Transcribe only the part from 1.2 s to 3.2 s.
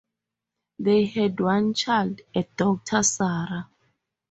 one child, a daughter